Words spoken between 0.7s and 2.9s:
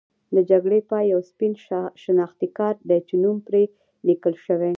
پای یو سپین شناختي کارت